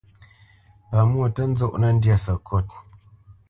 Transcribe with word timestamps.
Pamwô 0.89 1.25
tǝ́ 1.35 1.45
nzɔnǝ́ 1.51 1.91
ndyâ 1.95 2.15
sǝkôt. 2.23 2.67